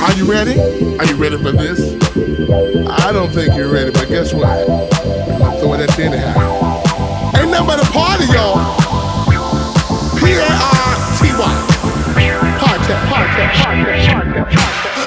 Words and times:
Are 0.00 0.12
you 0.12 0.30
ready? 0.30 0.52
Are 0.98 1.06
you 1.06 1.16
ready 1.16 1.36
for 1.38 1.50
this? 1.50 1.80
I 2.88 3.10
don't 3.12 3.30
think 3.30 3.56
you're 3.56 3.72
ready, 3.72 3.90
but 3.90 4.08
guess 4.08 4.32
what? 4.34 4.46
I'm 4.46 5.58
throwing 5.58 5.80
that 5.80 5.90
thing 5.96 6.12
anyhow. 6.12 6.78
Ain't 7.36 7.50
nothing 7.50 7.66
but 7.66 7.80
a 7.80 7.90
party, 7.90 8.26
y'all. 8.26 8.58
P 10.20 10.32
A 10.34 10.44
R 10.44 10.94
T 11.18 11.32
Y. 11.34 11.54
Podcast. 12.60 13.04
Podcast. 13.08 13.54
Podcast. 13.54 14.04
Podcast. 14.06 14.46
Podcast. 14.46 14.97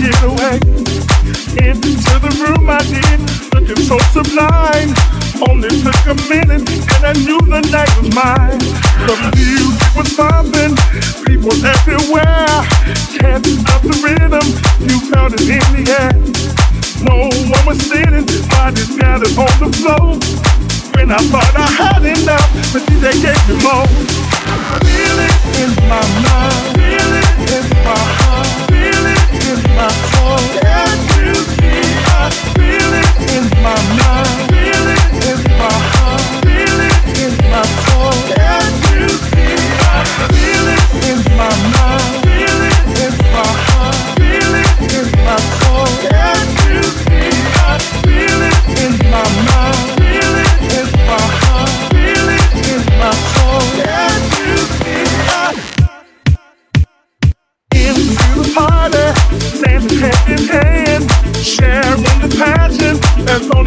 did 0.00 0.16
away 0.24 0.56
into 1.60 2.14
the 2.24 2.32
room 2.40 2.70
I 2.70 2.80
did, 2.88 3.20
looking 3.52 3.84
so 3.84 3.98
sublime. 4.16 4.96
Only 5.44 5.68
took 5.84 6.00
a 6.08 6.16
minute, 6.24 6.64
and 6.64 7.02
I 7.04 7.12
knew 7.20 7.40
the 7.44 7.60
night 7.68 7.92
was 8.00 8.08
mine. 8.16 8.60
The 9.04 9.16
music 9.36 9.92
was 9.92 10.08
pumping, 10.16 10.72
people 11.28 11.52
everywhere. 11.52 12.48
Catching 13.12 13.60
up 13.68 13.82
the 13.84 13.96
rhythm, 14.00 14.46
you 14.88 14.96
felt 15.12 15.36
it 15.36 15.44
in 15.44 15.64
the 15.76 15.84
air. 15.92 16.16
No 17.04 17.28
one 17.52 17.64
was 17.68 17.80
sitting, 17.84 18.24
bodies 18.48 18.96
gathered 18.96 19.36
on 19.36 19.52
the 19.60 19.68
floor. 19.80 20.16
When 20.96 21.12
I 21.12 21.20
thought 21.28 21.52
I 21.56 21.68
had 21.76 22.04
enough, 22.04 22.48
the 22.72 22.80
DJ 22.88 23.20
gave 23.20 23.42
me 23.48 23.56
more. 23.60 23.84
Feeling. 24.80 25.59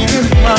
you 0.00 0.49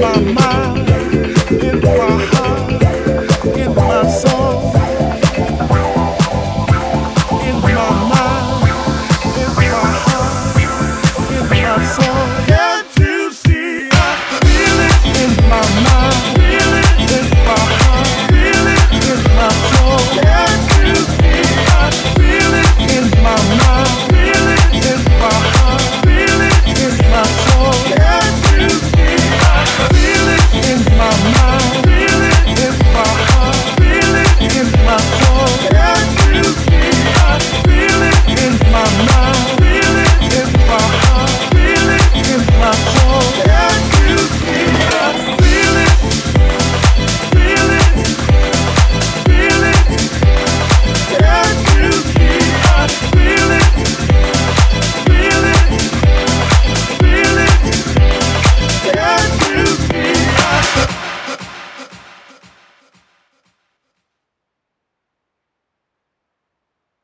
my 0.00 0.20
mind. 0.32 0.59